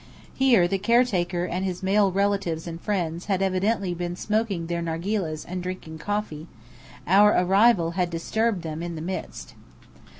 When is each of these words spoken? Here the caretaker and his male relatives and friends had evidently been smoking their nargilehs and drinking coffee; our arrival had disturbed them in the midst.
Here 0.33 0.67
the 0.67 0.79
caretaker 0.79 1.45
and 1.45 1.63
his 1.63 1.83
male 1.83 2.11
relatives 2.11 2.65
and 2.65 2.81
friends 2.81 3.25
had 3.25 3.43
evidently 3.43 3.93
been 3.93 4.15
smoking 4.15 4.65
their 4.65 4.81
nargilehs 4.81 5.45
and 5.45 5.61
drinking 5.61 5.99
coffee; 5.99 6.47
our 7.05 7.37
arrival 7.39 7.91
had 7.91 8.09
disturbed 8.09 8.63
them 8.63 8.81
in 8.81 8.95
the 8.95 9.01
midst. 9.03 9.53